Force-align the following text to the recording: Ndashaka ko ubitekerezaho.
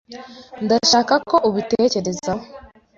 Ndashaka 0.65 1.13
ko 1.29 1.35
ubitekerezaho. 1.49 2.43